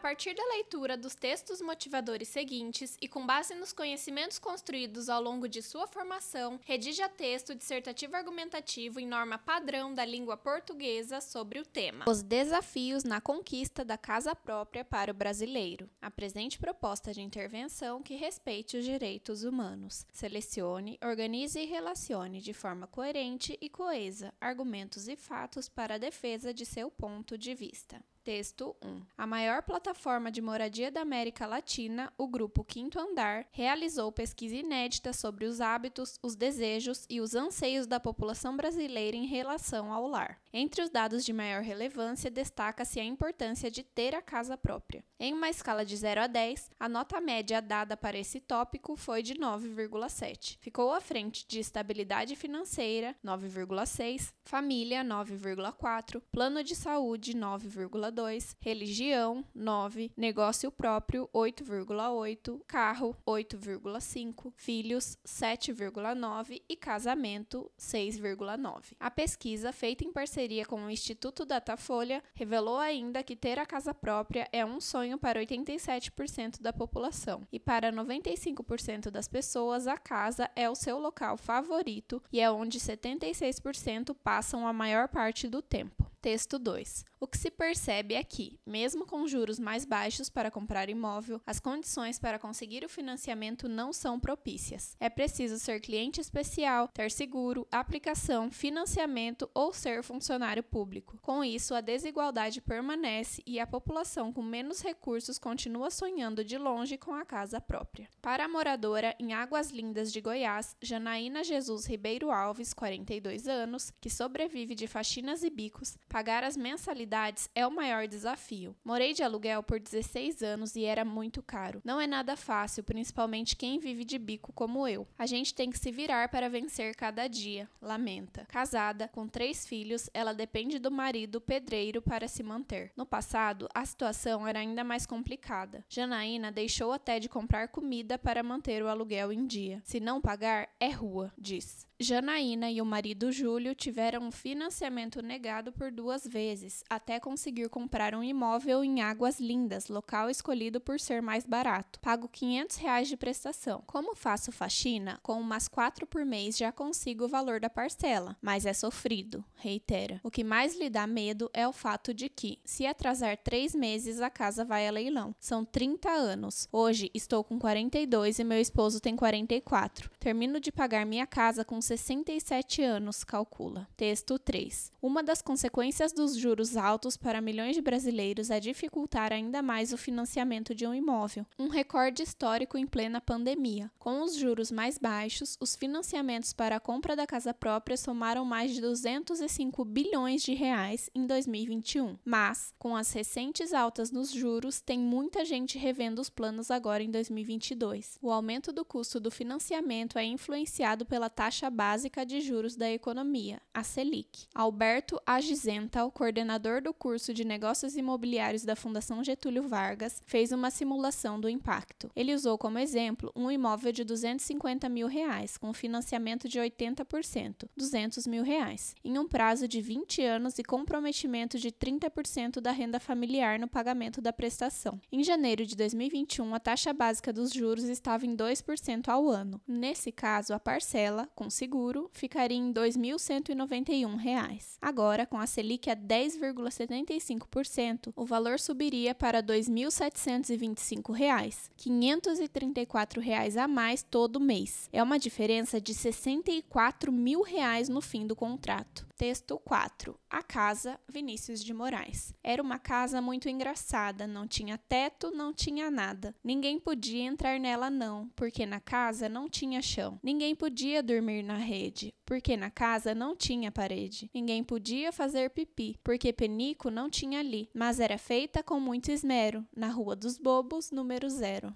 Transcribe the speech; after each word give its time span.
A 0.00 0.08
partir 0.10 0.34
da 0.34 0.42
leitura 0.54 0.96
dos 0.96 1.14
textos 1.14 1.60
motivadores 1.60 2.26
seguintes 2.28 2.96
e 3.02 3.06
com 3.06 3.26
base 3.26 3.54
nos 3.54 3.70
conhecimentos 3.70 4.38
construídos 4.38 5.10
ao 5.10 5.22
longo 5.22 5.46
de 5.46 5.60
sua 5.60 5.86
formação, 5.86 6.58
redija 6.64 7.06
texto 7.06 7.54
dissertativo 7.54 8.16
argumentativo 8.16 8.98
em 8.98 9.06
norma 9.06 9.36
padrão 9.36 9.92
da 9.92 10.02
língua 10.02 10.38
portuguesa 10.38 11.20
sobre 11.20 11.58
o 11.58 11.66
tema. 11.66 12.06
Os 12.08 12.22
desafios 12.22 13.04
na 13.04 13.20
conquista 13.20 13.84
da 13.84 13.98
casa 13.98 14.34
própria 14.34 14.86
para 14.86 15.12
o 15.12 15.14
brasileiro. 15.14 15.86
Apresente 16.00 16.58
proposta 16.58 17.12
de 17.12 17.20
intervenção 17.20 18.02
que 18.02 18.14
respeite 18.14 18.78
os 18.78 18.86
direitos 18.86 19.44
humanos. 19.44 20.06
Selecione, 20.14 20.98
organize 21.04 21.60
e 21.60 21.66
relacione 21.66 22.40
de 22.40 22.54
forma 22.54 22.86
coerente 22.86 23.58
e 23.60 23.68
coesa 23.68 24.32
argumentos 24.40 25.08
e 25.08 25.14
fatos 25.14 25.68
para 25.68 25.96
a 25.96 25.98
defesa 25.98 26.54
de 26.54 26.64
seu 26.64 26.90
ponto 26.90 27.36
de 27.36 27.54
vista. 27.54 28.02
Texto 28.22 28.76
1. 28.84 29.00
A 29.16 29.26
maior 29.26 29.62
plataforma 29.62 30.30
de 30.30 30.42
moradia 30.42 30.90
da 30.90 31.00
América 31.00 31.46
Latina, 31.46 32.12
o 32.18 32.28
Grupo 32.28 32.62
Quinto 32.62 32.98
Andar, 32.98 33.46
realizou 33.50 34.12
pesquisa 34.12 34.56
inédita 34.56 35.12
sobre 35.12 35.46
os 35.46 35.60
hábitos, 35.60 36.18
os 36.22 36.36
desejos 36.36 37.06
e 37.08 37.20
os 37.20 37.34
anseios 37.34 37.86
da 37.86 37.98
população 37.98 38.56
brasileira 38.56 39.16
em 39.16 39.26
relação 39.26 39.90
ao 39.90 40.06
lar. 40.06 40.38
Entre 40.52 40.82
os 40.82 40.90
dados 40.90 41.24
de 41.24 41.32
maior 41.32 41.62
relevância, 41.62 42.30
destaca-se 42.30 43.00
a 43.00 43.04
importância 43.04 43.70
de 43.70 43.82
ter 43.82 44.14
a 44.14 44.20
casa 44.20 44.56
própria. 44.56 45.02
Em 45.18 45.32
uma 45.32 45.48
escala 45.48 45.84
de 45.84 45.96
0 45.96 46.22
a 46.22 46.26
10, 46.26 46.70
a 46.78 46.88
nota 46.88 47.20
média 47.20 47.62
dada 47.62 47.96
para 47.96 48.18
esse 48.18 48.38
tópico 48.38 48.96
foi 48.96 49.22
de 49.22 49.34
9,7. 49.34 50.58
Ficou 50.60 50.92
à 50.92 51.00
frente 51.00 51.46
de 51.48 51.58
estabilidade 51.58 52.36
financeira, 52.36 53.16
9,6, 53.24 54.32
família, 54.44 55.02
9,4, 55.02 56.20
plano 56.30 56.62
de 56.62 56.74
saúde, 56.74 57.34
9,2 57.34 58.09
9,2, 58.10 58.56
religião 58.60 59.44
9, 59.54 60.12
negócio 60.16 60.70
próprio 60.70 61.28
8,8, 61.32 62.60
carro 62.66 63.16
8,5, 63.26 64.52
filhos 64.56 65.16
7,9 65.26 66.62
e 66.68 66.76
casamento 66.76 67.70
6,9. 67.78 68.94
A 68.98 69.10
pesquisa, 69.10 69.72
feita 69.72 70.04
em 70.04 70.12
parceria 70.12 70.66
com 70.66 70.84
o 70.84 70.90
Instituto 70.90 71.44
Datafolha, 71.44 72.22
revelou 72.34 72.78
ainda 72.78 73.22
que 73.22 73.36
ter 73.36 73.58
a 73.58 73.66
casa 73.66 73.94
própria 73.94 74.48
é 74.52 74.64
um 74.64 74.80
sonho 74.80 75.18
para 75.18 75.40
87% 75.40 76.60
da 76.60 76.72
população 76.72 77.46
e 77.52 77.58
para 77.58 77.92
95% 77.92 79.10
das 79.10 79.28
pessoas 79.28 79.86
a 79.86 79.96
casa 79.96 80.50
é 80.56 80.68
o 80.68 80.74
seu 80.74 80.98
local 80.98 81.36
favorito 81.36 82.22
e 82.32 82.40
é 82.40 82.50
onde 82.50 82.78
76% 82.78 84.14
passam 84.22 84.66
a 84.66 84.72
maior 84.72 85.08
parte 85.08 85.48
do 85.48 85.62
tempo. 85.62 86.10
Texto 86.20 86.58
2. 86.58 87.09
O 87.22 87.26
que 87.26 87.36
se 87.36 87.50
percebe 87.50 88.14
é 88.14 88.24
que, 88.24 88.58
mesmo 88.64 89.04
com 89.04 89.28
juros 89.28 89.58
mais 89.58 89.84
baixos 89.84 90.30
para 90.30 90.50
comprar 90.50 90.88
imóvel, 90.88 91.38
as 91.46 91.60
condições 91.60 92.18
para 92.18 92.38
conseguir 92.38 92.82
o 92.82 92.88
financiamento 92.88 93.68
não 93.68 93.92
são 93.92 94.18
propícias. 94.18 94.96
É 94.98 95.10
preciso 95.10 95.58
ser 95.58 95.80
cliente 95.80 96.18
especial, 96.18 96.88
ter 96.88 97.10
seguro, 97.10 97.68
aplicação, 97.70 98.50
financiamento 98.50 99.50
ou 99.52 99.70
ser 99.70 100.02
funcionário 100.02 100.62
público. 100.62 101.18
Com 101.20 101.44
isso, 101.44 101.74
a 101.74 101.82
desigualdade 101.82 102.62
permanece 102.62 103.42
e 103.46 103.60
a 103.60 103.66
população 103.66 104.32
com 104.32 104.42
menos 104.42 104.80
recursos 104.80 105.38
continua 105.38 105.90
sonhando 105.90 106.42
de 106.42 106.56
longe 106.56 106.96
com 106.96 107.12
a 107.12 107.26
casa 107.26 107.60
própria. 107.60 108.08
Para 108.22 108.46
a 108.46 108.48
moradora 108.48 109.14
em 109.18 109.34
Águas 109.34 109.70
Lindas 109.70 110.10
de 110.10 110.22
Goiás, 110.22 110.74
Janaína 110.80 111.44
Jesus 111.44 111.84
Ribeiro 111.84 112.30
Alves, 112.30 112.72
42 112.72 113.46
anos, 113.46 113.92
que 114.00 114.08
sobrevive 114.08 114.74
de 114.74 114.86
faxinas 114.86 115.42
e 115.42 115.50
bicos, 115.50 115.98
Pagar 116.08 116.42
as 116.42 116.56
mensalidades 116.56 117.09
é 117.54 117.66
o 117.66 117.70
maior 117.70 118.06
desafio. 118.06 118.76
Morei 118.84 119.12
de 119.12 119.22
aluguel 119.22 119.62
por 119.62 119.80
16 119.80 120.42
anos 120.42 120.76
e 120.76 120.84
era 120.84 121.04
muito 121.04 121.42
caro. 121.42 121.80
Não 121.84 122.00
é 122.00 122.06
nada 122.06 122.36
fácil, 122.36 122.84
principalmente 122.84 123.56
quem 123.56 123.78
vive 123.78 124.04
de 124.04 124.18
bico 124.18 124.52
como 124.52 124.86
eu. 124.86 125.06
A 125.18 125.26
gente 125.26 125.54
tem 125.54 125.70
que 125.70 125.78
se 125.78 125.90
virar 125.90 126.28
para 126.28 126.48
vencer 126.48 126.94
cada 126.94 127.26
dia, 127.26 127.68
lamenta. 127.80 128.46
Casada, 128.46 129.08
com 129.08 129.26
três 129.26 129.66
filhos, 129.66 130.08
ela 130.14 130.32
depende 130.32 130.78
do 130.78 130.90
marido 130.90 131.40
pedreiro 131.40 132.00
para 132.00 132.28
se 132.28 132.42
manter. 132.42 132.92
No 132.96 133.04
passado, 133.06 133.68
a 133.74 133.84
situação 133.84 134.46
era 134.46 134.60
ainda 134.60 134.84
mais 134.84 135.06
complicada. 135.06 135.84
Janaína 135.88 136.52
deixou 136.52 136.92
até 136.92 137.18
de 137.18 137.28
comprar 137.28 137.68
comida 137.68 138.18
para 138.18 138.42
manter 138.42 138.82
o 138.82 138.88
aluguel 138.88 139.32
em 139.32 139.46
dia. 139.46 139.82
Se 139.84 139.98
não 139.98 140.20
pagar, 140.20 140.68
é 140.78 140.90
rua, 140.90 141.32
diz. 141.36 141.89
Janaína 142.02 142.70
e 142.70 142.80
o 142.80 142.84
marido 142.86 143.30
Júlio 143.30 143.74
tiveram 143.74 144.22
um 144.22 144.30
financiamento 144.30 145.20
negado 145.20 145.70
por 145.70 145.92
duas 145.92 146.26
vezes, 146.26 146.82
até 146.88 147.20
conseguir 147.20 147.68
comprar 147.68 148.14
um 148.14 148.22
imóvel 148.22 148.82
em 148.82 149.02
Águas 149.02 149.38
Lindas, 149.38 149.88
local 149.88 150.30
escolhido 150.30 150.80
por 150.80 150.98
ser 150.98 151.20
mais 151.20 151.44
barato. 151.44 152.00
Pago 152.00 152.26
500 152.26 152.76
reais 152.78 153.06
de 153.06 153.18
prestação. 153.18 153.84
Como 153.86 154.16
faço 154.16 154.50
faxina, 154.50 155.20
com 155.22 155.38
umas 155.38 155.68
quatro 155.68 156.06
por 156.06 156.24
mês 156.24 156.56
já 156.56 156.72
consigo 156.72 157.26
o 157.26 157.28
valor 157.28 157.60
da 157.60 157.68
parcela, 157.68 158.34
mas 158.40 158.64
é 158.64 158.72
sofrido, 158.72 159.44
reitera. 159.56 160.22
O 160.24 160.30
que 160.30 160.42
mais 160.42 160.80
lhe 160.80 160.88
dá 160.88 161.06
medo 161.06 161.50
é 161.52 161.68
o 161.68 161.72
fato 161.72 162.14
de 162.14 162.30
que, 162.30 162.58
se 162.64 162.86
atrasar 162.86 163.36
três 163.36 163.74
meses, 163.74 164.22
a 164.22 164.30
casa 164.30 164.64
vai 164.64 164.88
a 164.88 164.90
leilão. 164.90 165.34
São 165.38 165.66
30 165.66 166.08
anos. 166.08 166.66
Hoje 166.72 167.10
estou 167.12 167.44
com 167.44 167.58
42 167.58 168.38
e 168.38 168.44
meu 168.44 168.58
esposo 168.58 169.00
tem 169.00 169.14
44. 169.14 170.10
Termino 170.18 170.58
de 170.58 170.72
pagar 170.72 171.04
minha 171.04 171.26
casa 171.26 171.62
com 171.62 171.78
67 171.96 172.82
anos, 172.84 173.24
calcula. 173.24 173.88
Texto 173.96 174.38
3. 174.38 174.92
Uma 175.02 175.24
das 175.24 175.42
consequências 175.42 176.12
dos 176.12 176.36
juros 176.36 176.76
altos 176.76 177.16
para 177.16 177.40
milhões 177.40 177.74
de 177.74 177.82
brasileiros 177.82 178.48
é 178.48 178.60
dificultar 178.60 179.32
ainda 179.32 179.60
mais 179.60 179.92
o 179.92 179.96
financiamento 179.96 180.72
de 180.72 180.86
um 180.86 180.94
imóvel, 180.94 181.44
um 181.58 181.68
recorde 181.68 182.22
histórico 182.22 182.78
em 182.78 182.86
plena 182.86 183.20
pandemia. 183.20 183.90
Com 183.98 184.22
os 184.22 184.36
juros 184.36 184.70
mais 184.70 184.98
baixos, 184.98 185.56
os 185.60 185.74
financiamentos 185.74 186.52
para 186.52 186.76
a 186.76 186.80
compra 186.80 187.16
da 187.16 187.26
casa 187.26 187.52
própria 187.52 187.96
somaram 187.96 188.44
mais 188.44 188.72
de 188.72 188.80
205 188.80 189.84
bilhões 189.84 190.42
de 190.42 190.54
reais 190.54 191.10
em 191.12 191.26
2021. 191.26 192.16
Mas, 192.24 192.72
com 192.78 192.94
as 192.94 193.12
recentes 193.12 193.72
altas 193.72 194.12
nos 194.12 194.30
juros, 194.30 194.80
tem 194.80 194.98
muita 194.98 195.44
gente 195.44 195.76
revendo 195.76 196.20
os 196.20 196.30
planos 196.30 196.70
agora 196.70 197.02
em 197.02 197.10
2022. 197.10 198.18
O 198.22 198.30
aumento 198.30 198.72
do 198.72 198.84
custo 198.84 199.18
do 199.18 199.30
financiamento 199.30 200.18
é 200.18 200.24
influenciado 200.24 201.04
pela 201.04 201.28
taxa 201.28 201.68
básica 201.80 202.26
de 202.26 202.42
juros 202.42 202.76
da 202.76 202.90
economia, 202.90 203.58
a 203.72 203.82
Selic. 203.82 204.46
Alberto 204.54 205.18
Agizental, 205.24 206.12
coordenador 206.12 206.82
do 206.82 206.92
curso 206.92 207.32
de 207.32 207.42
Negócios 207.42 207.96
Imobiliários 207.96 208.66
da 208.66 208.76
Fundação 208.76 209.24
Getúlio 209.24 209.66
Vargas, 209.66 210.20
fez 210.26 210.52
uma 210.52 210.70
simulação 210.70 211.40
do 211.40 211.48
impacto. 211.48 212.10
Ele 212.14 212.34
usou 212.34 212.58
como 212.58 212.78
exemplo 212.78 213.32
um 213.34 213.50
imóvel 213.50 213.92
de 213.92 214.04
250 214.04 214.90
mil 214.90 215.06
reais, 215.06 215.56
com 215.56 215.72
financiamento 215.72 216.46
de 216.50 216.60
80%, 216.60 217.66
200 217.74 218.26
mil 218.26 218.42
reais, 218.42 218.94
em 219.02 219.18
um 219.18 219.26
prazo 219.26 219.66
de 219.66 219.80
20 219.80 220.22
anos 220.22 220.58
e 220.58 220.62
comprometimento 220.62 221.58
de 221.58 221.72
30% 221.72 222.60
da 222.60 222.72
renda 222.72 223.00
familiar 223.00 223.58
no 223.58 223.66
pagamento 223.66 224.20
da 224.20 224.34
prestação. 224.34 225.00
Em 225.10 225.24
janeiro 225.24 225.64
de 225.64 225.74
2021, 225.74 226.54
a 226.54 226.60
taxa 226.60 226.92
básica 226.92 227.32
dos 227.32 227.50
juros 227.50 227.84
estava 227.84 228.26
em 228.26 228.36
2% 228.36 229.08
ao 229.08 229.30
ano. 229.30 229.58
Nesse 229.66 230.12
caso, 230.12 230.52
a 230.52 230.60
parcela, 230.60 231.26
com 231.34 231.48
seguro 231.70 232.10
ficaria 232.12 232.58
em 232.58 232.72
R$ 232.72 232.74
2.191. 232.74 234.76
Agora, 234.82 235.24
com 235.24 235.38
a 235.38 235.46
Selic 235.46 235.88
a 235.88 235.94
10,75%, 235.94 238.12
o 238.16 238.26
valor 238.26 238.58
subiria 238.58 239.14
para 239.14 239.38
R$ 239.38 239.44
2.725, 239.44 241.70
534 241.76 243.20
reais 243.20 243.56
a 243.56 243.68
mais 243.68 244.02
todo 244.02 244.40
mês. 244.40 244.88
É 244.92 245.00
uma 245.00 245.16
diferença 245.16 245.80
de 245.80 245.94
64 245.94 247.12
mil 247.12 247.42
reais 247.42 247.88
no 247.88 248.00
fim 248.00 248.26
do 248.26 248.34
contrato. 248.34 249.08
Texto 249.20 249.58
4. 249.58 250.18
A 250.30 250.42
casa 250.42 250.98
Vinícius 251.06 251.62
de 251.62 251.74
Moraes. 251.74 252.32
Era 252.42 252.62
uma 252.62 252.78
casa 252.78 253.20
muito 253.20 253.50
engraçada, 253.50 254.26
não 254.26 254.48
tinha 254.48 254.78
teto, 254.78 255.30
não 255.30 255.52
tinha 255.52 255.90
nada. 255.90 256.34
Ninguém 256.42 256.80
podia 256.80 257.24
entrar 257.24 257.60
nela 257.60 257.90
não, 257.90 258.30
porque 258.34 258.64
na 258.64 258.80
casa 258.80 259.28
não 259.28 259.46
tinha 259.46 259.82
chão. 259.82 260.18
Ninguém 260.22 260.54
podia 260.54 261.02
dormir 261.02 261.42
na 261.42 261.58
rede, 261.60 262.12
porque 262.26 262.56
na 262.56 262.70
casa 262.70 263.14
não 263.14 263.36
tinha 263.36 263.70
parede. 263.70 264.30
Ninguém 264.34 264.64
podia 264.64 265.12
fazer 265.12 265.50
pipi, 265.50 265.96
porque 266.02 266.32
penico 266.32 266.90
não 266.90 267.08
tinha 267.08 267.40
ali, 267.40 267.68
mas 267.74 268.00
era 268.00 268.18
feita 268.18 268.62
com 268.62 268.80
muito 268.80 269.10
esmero, 269.10 269.64
na 269.76 269.88
Rua 269.88 270.16
dos 270.16 270.38
Bobos, 270.38 270.90
número 270.90 271.28
zero. 271.28 271.74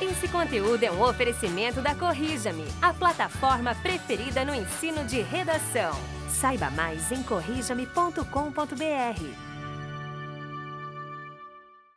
Esse 0.00 0.26
conteúdo 0.28 0.82
é 0.82 0.90
um 0.90 1.02
oferecimento 1.02 1.80
da 1.80 1.94
Corrija-me, 1.94 2.64
a 2.80 2.92
plataforma 2.92 3.74
preferida 3.76 4.44
no 4.44 4.52
ensino 4.52 5.04
de 5.04 5.20
redação. 5.20 5.92
Saiba 6.28 6.70
mais 6.70 7.12
em 7.12 7.22
corrijame.com.br. 7.22 9.51